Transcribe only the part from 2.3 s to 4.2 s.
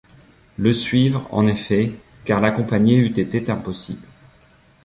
l’accompagner eût été impossible.